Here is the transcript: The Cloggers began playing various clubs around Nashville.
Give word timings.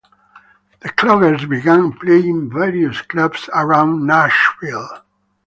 The 0.79 0.89
Cloggers 0.89 1.47
began 1.47 1.93
playing 1.93 2.49
various 2.49 3.03
clubs 3.03 3.47
around 3.53 4.07
Nashville. 4.07 5.03